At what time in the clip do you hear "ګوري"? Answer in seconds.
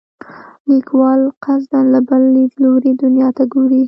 3.53-3.79